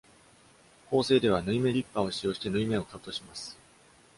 [0.89, 3.55] 縫製では、縫い目リッパーを使用して縫い目をカットします。